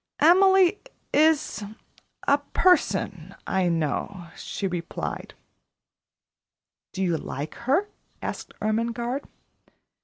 "Emily 0.19 0.79
is 1.13 1.63
a 2.27 2.39
person 2.39 3.35
I 3.45 3.69
know," 3.69 4.29
she 4.35 4.65
replied. 4.65 5.35
"Do 6.91 7.03
you 7.03 7.17
like 7.17 7.53
her?" 7.53 7.87
asked 8.19 8.51
Ermengarde. 8.63 9.25